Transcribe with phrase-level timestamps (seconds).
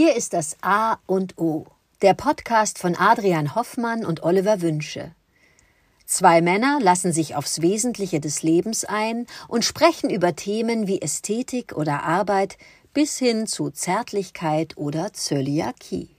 [0.00, 1.66] Hier ist das A und O,
[2.02, 5.10] der Podcast von Adrian Hoffmann und Oliver Wünsche.
[6.06, 11.72] Zwei Männer lassen sich aufs Wesentliche des Lebens ein und sprechen über Themen wie Ästhetik
[11.72, 12.58] oder Arbeit
[12.94, 16.10] bis hin zu Zärtlichkeit oder Zöliakie.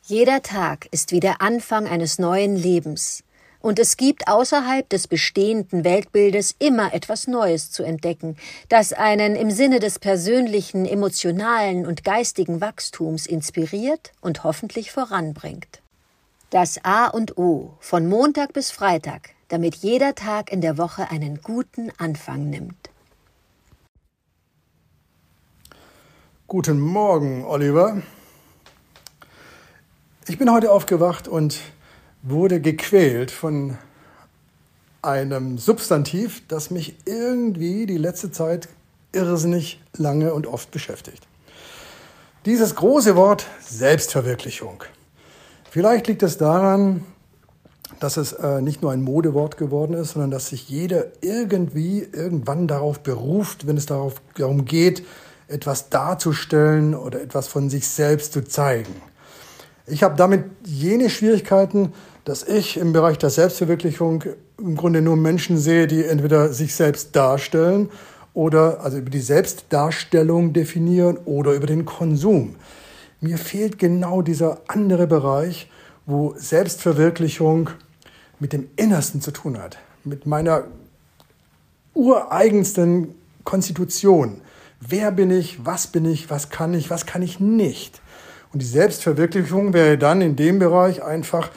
[0.00, 3.22] Jeder Tag ist wie der Anfang eines neuen Lebens,
[3.60, 8.36] und es gibt außerhalb des bestehenden Weltbildes immer etwas Neues zu entdecken,
[8.68, 15.82] das einen im Sinne des persönlichen, emotionalen und geistigen Wachstums inspiriert und hoffentlich voranbringt.
[16.50, 21.40] Das A und O von Montag bis Freitag, damit jeder Tag in der Woche einen
[21.42, 22.90] guten Anfang nimmt.
[26.48, 28.02] Guten Morgen, Oliver.
[30.26, 31.60] Ich bin heute aufgewacht und
[32.22, 33.78] wurde gequält von
[35.02, 38.68] einem Substantiv, das mich irgendwie die letzte Zeit
[39.12, 41.26] irrsinnig lange und oft beschäftigt.
[42.46, 44.84] Dieses große Wort Selbstverwirklichung.
[45.70, 47.04] Vielleicht liegt es daran,
[47.98, 52.66] dass es äh, nicht nur ein Modewort geworden ist, sondern dass sich jeder irgendwie irgendwann
[52.66, 55.04] darauf beruft, wenn es darauf, darum geht,
[55.48, 58.94] etwas darzustellen oder etwas von sich selbst zu zeigen.
[59.90, 61.92] Ich habe damit jene Schwierigkeiten,
[62.24, 64.24] dass ich im Bereich der Selbstverwirklichung
[64.58, 67.90] im Grunde nur Menschen sehe, die entweder sich selbst darstellen
[68.32, 72.56] oder also über die Selbstdarstellung definieren oder über den Konsum.
[73.20, 75.68] Mir fehlt genau dieser andere Bereich,
[76.06, 77.70] wo Selbstverwirklichung
[78.38, 80.64] mit dem Innersten zu tun hat, mit meiner
[81.94, 84.40] ureigensten Konstitution.
[84.80, 88.00] Wer bin ich, was bin ich, was kann ich, was kann ich nicht?
[88.52, 91.50] Und die Selbstverwirklichung wäre dann in dem Bereich einfach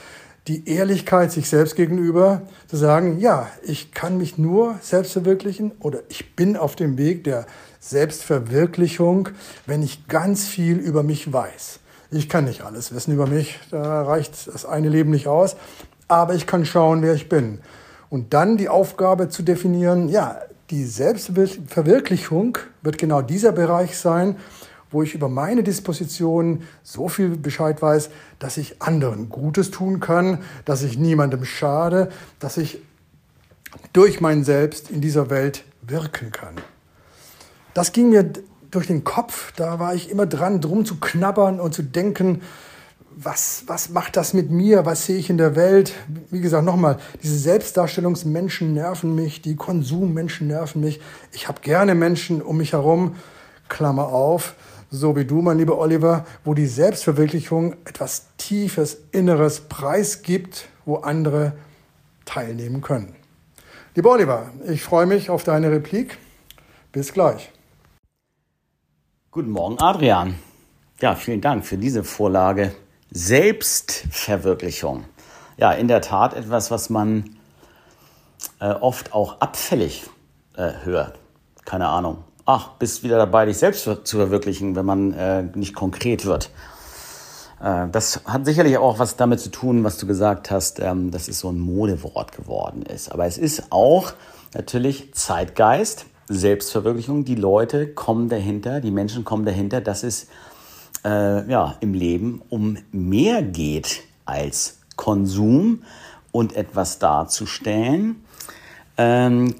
[0.48, 6.00] die Ehrlichkeit sich selbst gegenüber, zu sagen, ja, ich kann mich nur selbst verwirklichen oder
[6.10, 7.46] ich bin auf dem Weg der
[7.80, 9.30] Selbstverwirklichung,
[9.66, 11.80] wenn ich ganz viel über mich weiß.
[12.12, 15.56] Ich kann nicht alles wissen über mich, da reicht das eine Leben nicht aus,
[16.08, 17.59] aber ich kann schauen, wer ich bin.
[18.09, 20.40] Und dann die Aufgabe zu definieren, ja,
[20.70, 24.36] die Selbstverwirklichung wird genau dieser Bereich sein,
[24.94, 28.09] wo ich über meine Disposition so viel Bescheid weiß,
[28.40, 32.09] dass ich anderen Gutes tun kann, dass ich niemandem schade,
[32.40, 32.80] dass ich
[33.92, 36.56] durch mein Selbst in dieser Welt wirken kann.
[37.74, 38.32] Das ging mir
[38.70, 42.42] durch den Kopf, da war ich immer dran, drum zu knabbern und zu denken,
[43.16, 44.86] was, was macht das mit mir?
[44.86, 45.94] Was sehe ich in der Welt?
[46.32, 51.00] Wie gesagt, nochmal, diese Selbstdarstellungsmenschen nerven mich, die Konsummenschen nerven mich.
[51.32, 53.16] Ich habe gerne Menschen um mich herum,
[53.70, 54.56] Klammer auf,
[54.94, 61.54] so wie du, mein lieber Oliver, wo die Selbstverwirklichung etwas Tiefes, Inneres preisgibt, wo andere
[62.26, 63.16] teilnehmen können.
[63.96, 66.20] Lieber Oliver, ich freue mich auf deine Replik.
[66.92, 67.52] Bis gleich.
[69.32, 70.36] Guten Morgen, Adrian.
[71.02, 72.76] Ja, vielen Dank für diese Vorlage.
[73.09, 75.06] Selbstverwirklichung.
[75.58, 77.36] Ja, in der Tat etwas, was man
[78.59, 80.03] äh, oft auch abfällig
[80.56, 81.18] äh, hört.
[81.66, 86.26] Keine Ahnung ach, bist wieder dabei, dich selbst zu verwirklichen, wenn man äh, nicht konkret
[86.26, 86.50] wird.
[87.62, 91.28] Äh, das hat sicherlich auch was damit zu tun, was du gesagt hast, ähm, dass
[91.28, 93.12] es so ein Modewort geworden ist.
[93.12, 94.14] Aber es ist auch
[94.53, 97.26] natürlich Zeitgeist, Selbstverwirklichung.
[97.26, 100.28] Die Leute kommen dahinter, die Menschen kommen dahinter, dass es
[101.06, 105.84] äh, ja, im Leben um mehr geht als Konsum
[106.32, 108.24] und etwas darzustellen.
[108.98, 109.56] Ähm,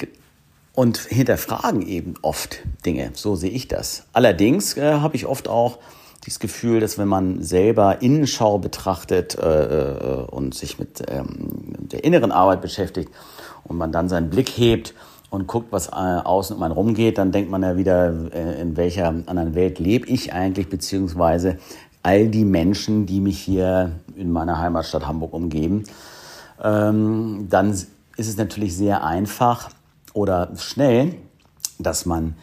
[0.76, 3.12] und hinterfragen eben oft Dinge.
[3.14, 4.04] So sehe ich das.
[4.14, 5.80] Allerdings äh, habe ich oft auch
[6.26, 12.04] dieses Gefühl, dass wenn man selber Innenschau betrachtet äh, äh, und sich mit ähm, der
[12.04, 13.12] inneren Arbeit beschäftigt
[13.64, 14.94] und man dann seinen Blick hebt
[15.30, 18.78] und guckt, was äh, außen um einen rumgeht, dann denkt man ja wieder, äh, in
[18.78, 21.58] welcher anderen Welt lebe ich eigentlich, beziehungsweise
[22.04, 25.84] all die Menschen, die mich hier in meiner Heimatstadt Hamburg umgeben.
[26.62, 29.70] Ähm, dann ist es natürlich sehr einfach,
[30.14, 31.16] oder schnell,
[31.80, 32.36] dass man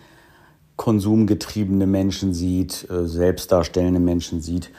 [0.77, 4.71] konsumgetriebene Menschen sieht, äh, selbstdarstellende Menschen sieht.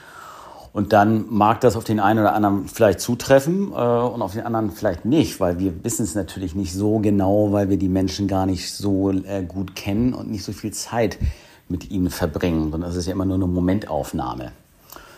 [0.74, 4.46] Und dann mag das auf den einen oder anderen vielleicht zutreffen äh, und auf den
[4.46, 8.28] anderen vielleicht nicht, weil wir wissen es natürlich nicht so genau, weil wir die Menschen
[8.28, 11.20] gar nicht so äh, gut kennen und nicht so viel Zeit
[11.68, 14.54] mit ihnen verbringen, sondern es ist ja immer nur eine Momentaufnahme.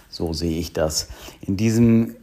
[0.09, 1.07] So sehe ich das.
[1.41, 2.15] In diesem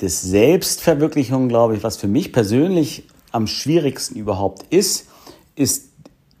[0.00, 3.04] des Selbstverwirklichung, glaube ich, was für mich persönlich
[3.34, 5.08] am schwierigsten überhaupt ist,
[5.56, 5.90] ist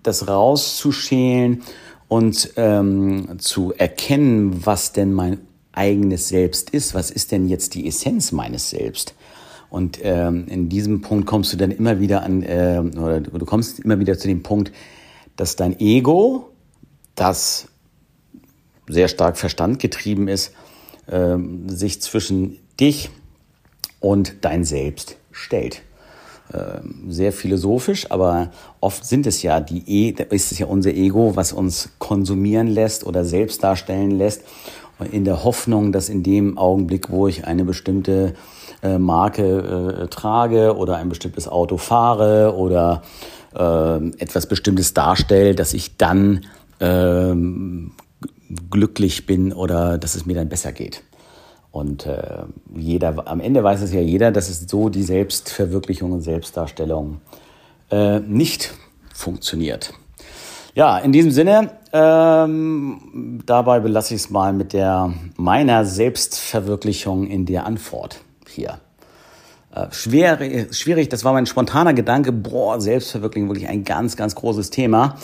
[0.02, 1.62] das rauszuschälen
[2.08, 5.38] und ähm, zu erkennen, was denn mein
[5.72, 6.94] eigenes Selbst ist.
[6.94, 9.14] Was ist denn jetzt die Essenz meines Selbst?
[9.70, 13.80] Und ähm, in diesem Punkt kommst du dann immer wieder an, äh, oder du kommst
[13.80, 14.70] immer wieder zu dem Punkt,
[15.34, 16.50] dass dein Ego,
[17.16, 17.66] das
[18.86, 20.52] sehr stark Verstand getrieben ist,
[21.06, 21.36] äh,
[21.66, 23.10] sich zwischen dich
[23.98, 25.82] und dein Selbst stellt.
[26.52, 28.50] Ähm, sehr philosophisch, aber
[28.80, 33.06] oft sind es ja die e ist es ja unser Ego, was uns konsumieren lässt
[33.06, 34.42] oder selbst darstellen lässt,
[35.10, 38.34] in der Hoffnung, dass in dem Augenblick, wo ich eine bestimmte
[38.82, 43.02] äh, Marke äh, trage oder ein bestimmtes Auto fahre oder
[43.54, 46.44] äh, etwas Bestimmtes darstelle, dass ich dann
[46.78, 47.92] ähm,
[48.70, 51.02] glücklich bin oder dass es mir dann besser geht.
[51.74, 56.20] Und äh, jeder, am Ende weiß es ja jeder, dass es so die Selbstverwirklichung und
[56.20, 57.20] Selbstdarstellung
[57.90, 58.74] äh, nicht
[59.12, 59.92] funktioniert.
[60.76, 67.44] Ja, in diesem Sinne, ähm, dabei belasse ich es mal mit der meiner Selbstverwirklichung in
[67.44, 68.78] der Antwort hier.
[69.74, 70.38] Äh, schwer,
[70.70, 75.16] schwierig, das war mein spontaner Gedanke, boah, Selbstverwirklichung wirklich ein ganz, ganz großes Thema.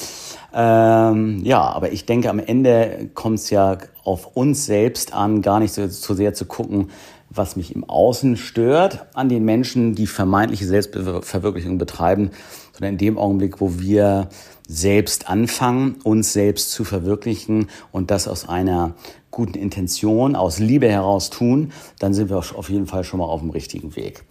[0.53, 5.61] Ähm, ja, aber ich denke, am Ende kommt es ja auf uns selbst an, gar
[5.61, 6.91] nicht so, so sehr zu gucken,
[7.29, 12.33] was mich im Außen stört an den Menschen, die vermeintliche Selbstverwirklichung betreiben,
[12.81, 14.31] sondern in dem Augenblick, wo wir
[14.67, 18.95] selbst anfangen, uns selbst zu verwirklichen und das aus einer
[19.31, 23.41] guten Intention, aus Liebe heraus tun, dann sind wir auf jeden Fall schon mal auf
[23.41, 24.25] dem richtigen Weg.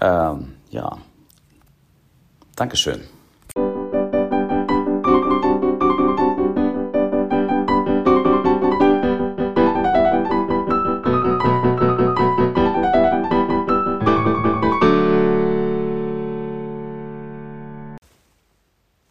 [0.00, 0.98] Ähm, ja,
[2.56, 3.00] Dankeschön.